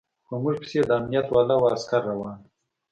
په 0.27 0.33
موږ 0.41 0.55
پسې 0.61 0.79
د 0.87 0.91
امنيت 0.99 1.27
والاو 1.31 1.69
عسکر 1.75 2.01
روان 2.11 2.37
و. 2.39 2.43